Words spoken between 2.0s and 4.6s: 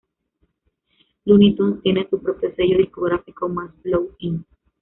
su propio sello discográfico: Mas Flow Inc.